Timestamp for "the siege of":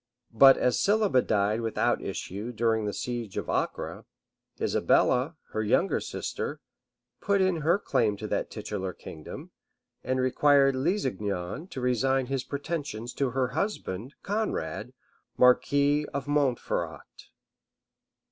2.85-3.49